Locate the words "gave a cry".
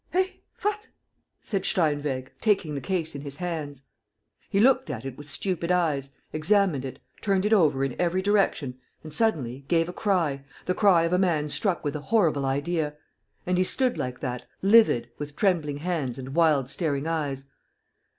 9.67-10.43